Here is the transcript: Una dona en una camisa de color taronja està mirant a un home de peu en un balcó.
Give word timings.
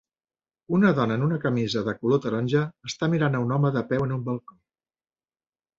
Una 0.77 0.93
dona 0.99 1.17
en 1.19 1.25
una 1.25 1.37
camisa 1.43 1.83
de 1.89 1.95
color 2.01 2.23
taronja 2.25 2.65
està 2.93 3.13
mirant 3.15 3.39
a 3.41 3.45
un 3.47 3.55
home 3.59 3.73
de 3.79 3.87
peu 3.95 4.09
en 4.09 4.19
un 4.19 4.27
balcó. 4.33 4.61